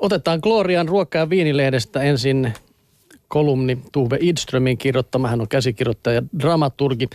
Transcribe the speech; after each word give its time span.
Otetaan 0.00 0.40
Glorian 0.42 0.88
ruoka- 0.88 1.18
ja 1.18 1.30
viinilehdestä 1.30 2.02
ensin 2.02 2.52
kolumni 3.28 3.78
Tuve 3.92 4.18
Idströmin 4.20 4.78
kirjoittama. 4.78 5.28
Hän 5.28 5.40
on 5.40 5.48
käsikirjoittaja 5.48 6.14
ja 6.14 6.22
dramaturgi 6.38 7.08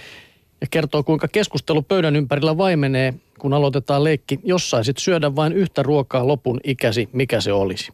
ja 0.62 0.68
kertoo, 0.72 1.04
kuinka 1.04 1.28
keskustelu 1.28 1.82
pöydän 1.82 2.16
ympärillä 2.16 2.58
vaimenee, 2.58 3.14
kun 3.40 3.54
aloitetaan 3.54 4.04
leikki. 4.04 4.40
Jos 4.44 4.70
saisit 4.70 4.98
syödä 4.98 5.36
vain 5.36 5.54
yhtä 5.54 5.84
ruokaa 5.84 6.28
lopun 6.28 6.60
ikäsi, 6.64 7.10
mikä 7.14 7.42
se 7.42 7.54
olisi? 7.54 7.92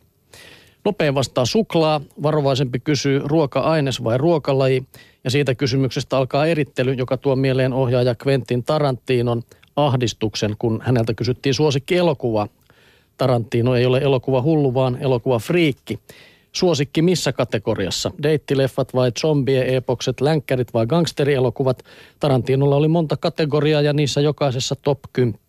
Nopein 0.85 1.15
vastaa 1.15 1.45
suklaa, 1.45 2.01
varovaisempi 2.23 2.79
kysyy 2.79 3.21
ruoka-aines 3.25 4.03
vai 4.03 4.17
ruokalaji, 4.17 4.83
ja 5.23 5.31
siitä 5.31 5.55
kysymyksestä 5.55 6.17
alkaa 6.17 6.45
erittely, 6.45 6.93
joka 6.93 7.17
tuo 7.17 7.35
mieleen 7.35 7.73
ohjaaja 7.73 8.15
Quentin 8.27 8.63
Tarantinon 8.63 9.43
ahdistuksen, 9.75 10.55
kun 10.59 10.81
häneltä 10.85 11.13
kysyttiin 11.13 11.53
suosikki 11.53 11.97
elokuva. 11.97 12.47
Tarantino 13.17 13.75
ei 13.75 13.85
ole 13.85 13.97
elokuva 13.97 14.41
hullu, 14.41 14.73
vaan 14.73 14.97
elokuva 15.01 15.39
friikki. 15.39 15.99
Suosikki 16.51 17.01
missä 17.01 17.33
kategoriassa? 17.33 18.11
Deittileffat 18.23 18.93
vai 18.93 19.11
zombie-epokset, 19.19 20.21
länkkärit 20.21 20.73
vai 20.73 20.85
gangsterielokuvat? 20.85 21.83
Tarantinolla 22.19 22.75
oli 22.75 22.87
monta 22.87 23.17
kategoriaa 23.17 23.81
ja 23.81 23.93
niissä 23.93 24.21
jokaisessa 24.21 24.75
top 24.75 24.99
10. 25.13 25.39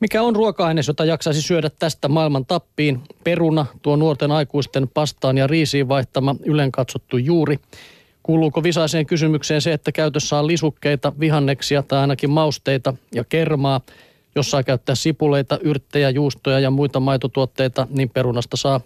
Mikä 0.00 0.22
on 0.22 0.36
ruoka-aines, 0.36 0.88
jota 0.88 1.04
jaksaisi 1.04 1.42
syödä 1.42 1.70
tästä 1.78 2.08
maailman 2.08 2.46
tappiin? 2.46 3.00
Peruna, 3.24 3.66
tuo 3.82 3.96
nuorten 3.96 4.30
aikuisten 4.30 4.88
pastaan 4.94 5.38
ja 5.38 5.46
riisiin 5.46 5.88
vaihtama 5.88 6.36
ylen 6.44 6.72
katsottu 6.72 7.16
juuri. 7.16 7.58
Kuuluuko 8.22 8.62
visaiseen 8.62 9.06
kysymykseen 9.06 9.60
se, 9.60 9.72
että 9.72 9.92
käytössä 9.92 10.38
on 10.38 10.46
lisukkeita, 10.46 11.12
vihanneksia 11.20 11.82
tai 11.82 11.98
ainakin 11.98 12.30
mausteita 12.30 12.94
ja 13.14 13.24
kermaa? 13.24 13.80
Jos 14.34 14.50
saa 14.50 14.62
käyttää 14.62 14.94
sipuleita, 14.94 15.58
yrttejä, 15.62 16.10
juustoja 16.10 16.60
ja 16.60 16.70
muita 16.70 17.00
maitotuotteita, 17.00 17.86
niin 17.90 18.10
perunasta 18.10 18.56
saa 18.56 18.80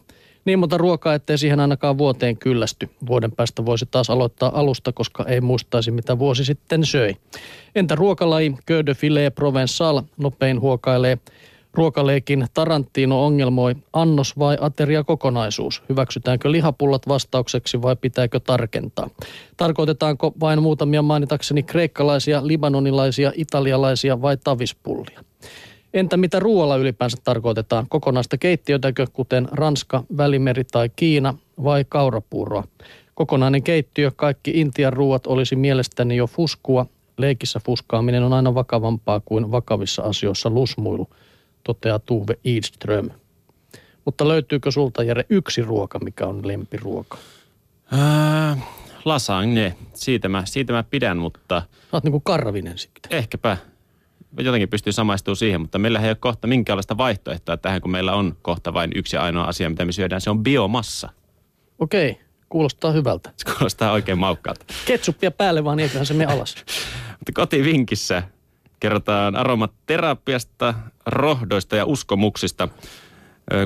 niin 0.45 0.59
monta 0.59 0.79
ruokaa, 0.79 1.15
ettei 1.15 1.39
siihen 1.39 1.61
ainakaan 1.61 1.99
vuoteen 1.99 2.37
kyllästy. 2.37 2.91
Vuoden 3.07 3.33
päästä 3.33 3.67
voisi 3.67 3.87
taas 3.91 4.11
aloittaa 4.11 4.61
alusta, 4.61 4.93
koska 4.93 5.25
ei 5.25 5.41
muistaisi, 5.41 5.91
mitä 5.91 6.19
vuosi 6.19 6.45
sitten 6.45 6.85
söi. 6.85 7.17
Entä 7.75 7.95
ruokalaji? 7.95 8.55
Köö 8.67 8.87
de 8.87 8.95
filet 8.95 9.35
provençal 9.35 10.03
nopein 10.17 10.61
huokailee. 10.61 11.19
Ruokaleikin 11.75 12.47
Tarantino 12.55 13.25
ongelmoi, 13.27 13.75
annos 13.93 14.39
vai 14.39 14.57
ateria 14.61 15.05
kokonaisuus? 15.05 15.83
Hyväksytäänkö 15.89 16.53
lihapullat 16.53 17.09
vastaukseksi 17.09 17.83
vai 17.83 17.97
pitääkö 17.97 18.41
tarkentaa? 18.41 19.11
Tarkoitetaanko 19.57 20.33
vain 20.41 20.63
muutamia 20.63 21.03
mainitakseni 21.03 21.63
kreikkalaisia, 21.63 22.47
libanonilaisia, 22.47 23.33
italialaisia 23.35 24.23
vai 24.23 24.37
tavispullia? 24.37 25.21
Entä 25.95 26.17
mitä 26.17 26.41
ruoalla 26.41 26.77
ylipäänsä 26.77 27.17
tarkoitetaan? 27.25 27.87
Kokonaista 27.89 28.39
keittiötäkö, 28.39 29.07
kuten 29.13 29.49
Ranska, 29.53 30.05
Välimeri 30.17 30.65
tai 30.65 30.91
Kiina, 30.97 31.35
vai 31.65 31.85
kaurapuuroa? 31.89 32.65
Kokonainen 33.15 33.63
keittiö, 33.63 34.11
kaikki 34.17 34.51
Intian 34.51 34.93
ruuat 34.93 35.27
olisi 35.27 35.57
mielestäni 35.57 36.17
jo 36.17 36.27
fuskua. 36.27 36.87
Leikissä 37.19 37.61
fuskaaminen 37.67 38.23
on 38.23 38.33
aina 38.33 38.55
vakavampaa 38.55 39.21
kuin 39.25 39.51
vakavissa 39.51 40.03
asioissa 40.03 40.51
lusmuilu, 40.51 41.09
toteaa 41.65 41.99
Tuve 41.99 42.39
Eidström. 42.45 43.11
Mutta 44.05 44.29
löytyykö 44.29 44.71
sulta, 44.71 45.03
Jere, 45.03 45.25
yksi 45.31 45.63
ruoka, 45.63 45.99
mikä 45.99 46.27
on 46.27 46.49
lempiruoka? 46.49 47.19
Äh, 47.93 48.69
lasagne. 49.05 49.77
Siitä 49.95 50.29
mä, 50.29 50.43
siitä 50.47 50.73
mä 50.73 50.83
pidän, 50.83 51.17
mutta... 51.17 51.63
Olet 51.93 52.05
niin 52.05 52.13
kuin 52.13 52.23
karvinen 52.23 52.79
sitten. 52.79 53.19
Ehkäpä 53.19 53.57
jotenkin 54.39 54.69
pystyy 54.69 54.93
samaistumaan 54.93 55.37
siihen, 55.37 55.61
mutta 55.61 55.79
meillä 55.79 56.01
ei 56.01 56.09
ole 56.09 56.15
kohta 56.15 56.47
minkäänlaista 56.47 56.97
vaihtoehtoa 56.99 57.57
tähän, 57.57 57.81
kun 57.81 57.91
meillä 57.91 58.15
on 58.15 58.37
kohta 58.43 58.75
vain 58.75 58.91
yksi 58.95 59.17
ainoa 59.17 59.45
asia, 59.45 59.71
mitä 59.71 59.85
me 59.85 59.93
syödään. 59.93 60.21
Se 60.21 60.31
on 60.31 60.43
biomassa. 60.43 61.09
Okei, 61.79 62.21
kuulostaa 62.49 62.93
hyvältä. 62.93 63.33
Se 63.37 63.55
kuulostaa 63.57 63.93
oikein 63.93 64.19
maukkaalta. 64.19 64.65
Ketsuppia 64.87 65.31
päälle 65.31 65.65
vaan, 65.65 65.77
niin 65.77 65.85
eiköhän 65.85 66.07
se 66.07 66.15
mene 66.15 66.33
alas. 66.33 66.55
mutta 67.11 67.33
kotivinkissä 67.35 68.23
kerrotaan 68.81 69.37
aromaterapiasta, 69.37 70.75
rohdoista 71.07 71.77
ja 71.77 71.85
uskomuksista. 71.85 72.69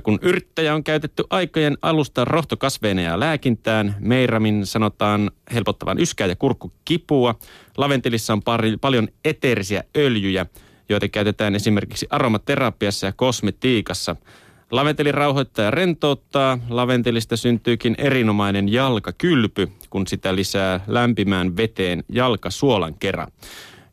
Kun 0.02 0.18
yrttejä 0.22 0.74
on 0.74 0.84
käytetty 0.84 1.24
aikojen 1.30 1.78
alusta 1.82 2.24
rohtokasveina 2.24 3.02
ja 3.02 3.20
lääkintään, 3.20 3.96
meiramin 4.00 4.66
sanotaan 4.66 5.30
helpottavan 5.54 5.98
yskää 5.98 6.26
ja 6.26 6.36
kurkkukipua. 6.36 7.34
Laventilissa 7.76 8.32
on 8.32 8.42
pari, 8.42 8.76
paljon 8.76 9.08
eteerisiä 9.24 9.84
öljyjä, 9.96 10.46
joita 10.88 11.08
käytetään 11.08 11.54
esimerkiksi 11.54 12.06
aromaterapiassa 12.10 13.06
ja 13.06 13.12
kosmetiikassa. 13.12 14.16
Laventeli 14.70 15.12
rauhoittaa 15.12 15.64
ja 15.64 15.70
rentouttaa. 15.70 16.58
Laventelista 16.68 17.36
syntyykin 17.36 17.94
erinomainen 17.98 18.72
jalkakylpy, 18.72 19.68
kun 19.90 20.06
sitä 20.06 20.36
lisää 20.36 20.80
lämpimään 20.86 21.56
veteen 21.56 22.04
jalkasuolan 22.08 22.94
kerran. 22.94 23.32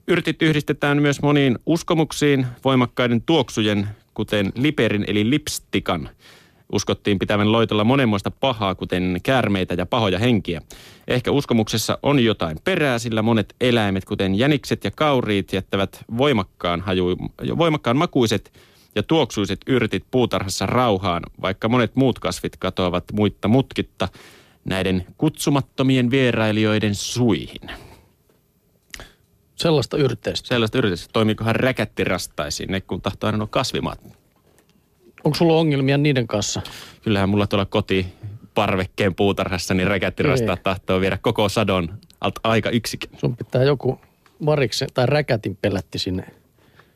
Yrtit 0.07 0.41
yhdistetään 0.41 1.01
myös 1.01 1.21
moniin 1.21 1.57
uskomuksiin 1.65 2.45
voimakkaiden 2.65 3.21
tuoksujen, 3.21 3.87
kuten 4.17 4.51
liperin 4.55 5.05
eli 5.07 5.29
lipstikan. 5.29 6.09
Uskottiin 6.71 7.19
pitävän 7.19 7.51
loitolla 7.51 7.83
monenmoista 7.83 8.31
pahaa, 8.31 8.75
kuten 8.75 9.19
käärmeitä 9.23 9.73
ja 9.73 9.85
pahoja 9.85 10.19
henkiä. 10.19 10.61
Ehkä 11.07 11.31
uskomuksessa 11.31 11.97
on 12.03 12.19
jotain 12.19 12.57
perää, 12.63 12.99
sillä 12.99 13.21
monet 13.21 13.55
eläimet, 13.61 14.05
kuten 14.05 14.35
jänikset 14.35 14.83
ja 14.83 14.91
kauriit, 14.91 15.53
jättävät 15.53 16.03
voimakkaan, 16.17 16.81
haju, 16.81 17.17
voimakkaan 17.57 17.97
makuiset 17.97 18.53
ja 18.95 19.03
tuoksuiset 19.03 19.59
yrtit 19.67 20.03
puutarhassa 20.11 20.65
rauhaan, 20.65 21.23
vaikka 21.41 21.69
monet 21.69 21.95
muut 21.95 22.19
kasvit 22.19 22.57
katoavat 22.57 23.03
muitta 23.13 23.47
mutkitta 23.47 24.07
näiden 24.65 25.05
kutsumattomien 25.17 26.11
vierailijoiden 26.11 26.95
suihin. 26.95 27.86
Sellaista 29.57 29.97
yrteistä. 29.97 30.47
Sellaista 30.47 30.77
yrteistä. 30.77 31.09
Toimiikohan 31.13 31.55
räkättirastaisiin, 31.55 32.71
ne 32.71 32.81
kun 32.81 33.01
tahtoo 33.01 33.27
aina 33.29 33.47
kasvimaat. 33.49 33.99
Onko 35.23 35.35
sulla 35.37 35.53
ongelmia 35.53 35.97
niiden 35.97 36.27
kanssa? 36.27 36.61
Kyllähän 37.01 37.29
mulla 37.29 37.47
tuolla 37.47 37.65
koti 37.65 38.07
parvekkeen 38.53 39.15
puutarhassa, 39.15 39.73
niin 39.73 39.87
räkättirastaa 39.87 40.57
tahtoo 40.57 41.01
viedä 41.01 41.17
koko 41.21 41.49
sadon 41.49 41.97
alta 42.21 42.41
aika 42.43 42.69
yksikin. 42.69 43.09
Sun 43.17 43.37
pitää 43.37 43.63
joku 43.63 43.99
variksen 44.45 44.87
tai 44.93 45.05
räkätin 45.05 45.55
pelätti 45.61 45.99
sinne 45.99 46.25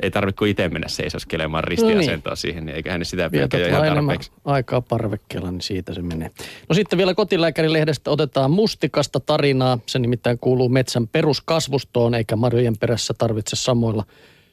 ei 0.02 0.12
tarvitse 0.12 0.38
kuin 0.38 0.52
itse 0.52 0.70
mennä 0.70 0.88
seisoskelemaan 0.88 1.64
ristiasentoa 1.64 2.32
no 2.32 2.34
niin. 2.34 2.38
siihen, 2.38 2.66
niin 2.66 2.76
eiköhän 2.76 3.00
ne 3.00 3.06
sitä 3.06 3.30
pidä 3.30 3.60
jo 3.60 3.68
ihan 3.68 3.96
tarpeeksi. 3.96 4.32
aikaa 4.46 4.82
parvekkeella, 4.82 5.52
niin 5.52 5.62
siitä 5.62 5.94
se 5.94 6.02
menee. 6.02 6.32
No 6.70 6.76
sitten 6.76 6.98
vielä 6.98 7.14
kotilääkärilehdestä 7.14 8.12
otetaan 8.12 8.52
mustikasta 8.52 9.20
tarinaa. 9.20 9.80
Se 9.86 10.00
nimittäin 10.00 10.40
kuuluu 10.40 10.70
metsän 10.70 11.08
peruskasvustoon, 11.08 12.14
eikä 12.14 12.36
marjojen 12.36 12.78
perässä 12.78 13.14
tarvitse 13.14 13.56
samoilla 13.56 14.04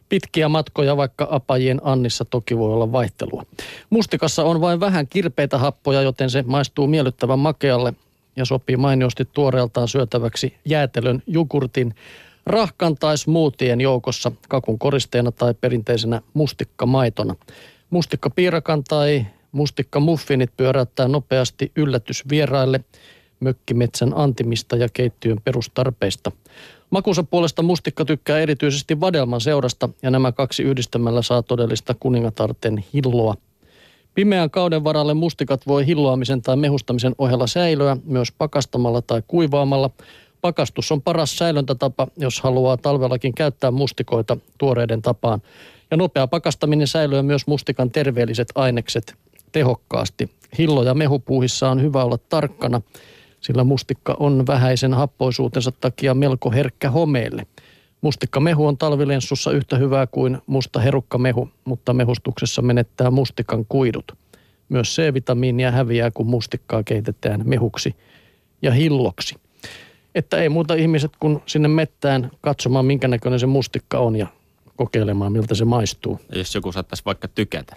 pitkiä 0.08 0.48
matkoja, 0.48 0.96
vaikka 0.96 1.28
apajien 1.30 1.80
Annissa 1.84 2.24
toki 2.24 2.58
voi 2.58 2.72
olla 2.72 2.92
vaihtelua. 2.92 3.42
Mustikassa 3.90 4.44
on 4.44 4.60
vain 4.60 4.80
vähän 4.80 5.06
kirpeitä 5.06 5.58
happoja, 5.58 6.02
joten 6.02 6.30
se 6.30 6.44
maistuu 6.46 6.86
miellyttävän 6.86 7.38
makealle 7.38 7.94
ja 8.36 8.44
sopii 8.44 8.76
mainiosti 8.76 9.28
tuoreeltaan 9.32 9.88
syötäväksi 9.88 10.56
jäätelön, 10.64 11.22
jogurtin, 11.26 11.94
rahkan 12.48 12.94
tai 12.94 13.18
smoothien 13.18 13.80
joukossa 13.80 14.32
kakun 14.48 14.78
koristeena 14.78 15.32
tai 15.32 15.54
perinteisenä 15.54 16.22
mustikkamaitona. 16.34 17.34
Mustikkapiirakan 17.90 18.84
tai 18.84 19.26
mustikkamuffinit 19.52 20.50
pyöräyttää 20.56 21.08
nopeasti 21.08 21.72
yllätysvieraille 21.76 22.80
mökkimetsän 23.40 24.12
antimista 24.16 24.76
ja 24.76 24.88
keittiön 24.92 25.40
perustarpeista. 25.44 26.32
Makunsa 26.90 27.22
puolesta 27.22 27.62
mustikka 27.62 28.04
tykkää 28.04 28.38
erityisesti 28.38 29.00
vadelman 29.00 29.40
seurasta 29.40 29.88
ja 30.02 30.10
nämä 30.10 30.32
kaksi 30.32 30.62
yhdistämällä 30.62 31.22
saa 31.22 31.42
todellista 31.42 31.94
kuningatarten 32.00 32.84
hilloa. 32.94 33.34
Pimeän 34.14 34.50
kauden 34.50 34.84
varalle 34.84 35.14
mustikat 35.14 35.66
voi 35.66 35.86
hilloamisen 35.86 36.42
tai 36.42 36.56
mehustamisen 36.56 37.14
ohella 37.18 37.46
säilöä 37.46 37.96
myös 38.04 38.32
pakastamalla 38.32 39.02
tai 39.02 39.22
kuivaamalla– 39.26 39.90
Pakastus 40.40 40.92
on 40.92 41.02
paras 41.02 41.38
säilöntätapa, 41.38 42.06
jos 42.16 42.40
haluaa 42.40 42.76
talvellakin 42.76 43.34
käyttää 43.34 43.70
mustikoita 43.70 44.36
tuoreiden 44.58 45.02
tapaan. 45.02 45.42
Ja 45.90 45.96
nopea 45.96 46.26
pakastaminen 46.26 46.86
säilyy 46.86 47.22
myös 47.22 47.46
mustikan 47.46 47.90
terveelliset 47.90 48.48
ainekset 48.54 49.14
tehokkaasti. 49.52 50.30
Hillo- 50.58 50.82
ja 50.82 50.94
mehupuuhissa 50.94 51.70
on 51.70 51.82
hyvä 51.82 52.04
olla 52.04 52.18
tarkkana, 52.18 52.80
sillä 53.40 53.64
mustikka 53.64 54.16
on 54.20 54.46
vähäisen 54.46 54.94
happoisuutensa 54.94 55.72
takia 55.72 56.14
melko 56.14 56.50
herkkä 56.50 56.90
homeelle. 56.90 57.46
Mustikkamehu 58.00 58.66
on 58.66 58.78
talvilenssussa 58.78 59.50
yhtä 59.50 59.76
hyvää 59.76 60.06
kuin 60.06 60.38
musta 60.46 60.80
herukkamehu, 60.80 61.48
mutta 61.64 61.94
mehustuksessa 61.94 62.62
menettää 62.62 63.10
mustikan 63.10 63.64
kuidut. 63.68 64.12
Myös 64.68 64.96
C-vitamiinia 64.96 65.70
häviää, 65.70 66.10
kun 66.10 66.26
mustikkaa 66.26 66.82
keitetään 66.82 67.42
mehuksi 67.44 67.96
ja 68.62 68.72
hilloksi 68.72 69.34
että 70.18 70.36
ei 70.36 70.48
muuta 70.48 70.74
ihmiset 70.74 71.12
kuin 71.20 71.42
sinne 71.46 71.68
mettään 71.68 72.30
katsomaan, 72.40 72.84
minkä 72.84 73.08
näköinen 73.08 73.40
se 73.40 73.46
mustikka 73.46 73.98
on 73.98 74.16
ja 74.16 74.26
kokeilemaan, 74.76 75.32
miltä 75.32 75.54
se 75.54 75.64
maistuu. 75.64 76.20
Jos 76.34 76.54
joku 76.54 76.72
saattaisi 76.72 77.04
vaikka 77.04 77.28
tykätä. 77.28 77.76